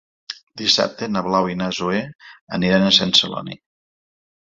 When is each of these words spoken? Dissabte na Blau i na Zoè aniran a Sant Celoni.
Dissabte 0.59 1.09
na 1.11 1.21
Blau 1.27 1.49
i 1.51 1.57
na 1.59 1.67
Zoè 1.79 1.99
aniran 2.59 2.87
a 2.87 2.95
Sant 2.97 3.13
Celoni. 3.19 3.59